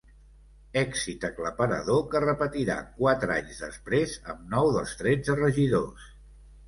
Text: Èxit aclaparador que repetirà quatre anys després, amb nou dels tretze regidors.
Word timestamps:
Èxit 0.79 1.27
aclaparador 1.27 2.01
que 2.15 2.21
repetirà 2.25 2.77
quatre 3.01 3.35
anys 3.43 3.61
després, 3.67 4.17
amb 4.35 4.49
nou 4.55 4.73
dels 4.79 4.97
tretze 5.03 5.37
regidors. 5.43 6.09